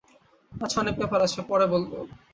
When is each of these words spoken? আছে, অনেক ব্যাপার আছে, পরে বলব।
আছে, 0.51 0.75
অনেক 0.79 0.95
ব্যাপার 0.97 1.19
আছে, 1.21 1.39
পরে 1.49 1.65
বলব। 1.73 1.91